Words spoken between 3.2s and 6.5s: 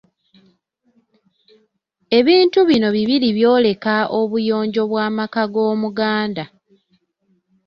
byoleka obuyonjo bw’amaka g’omuganda.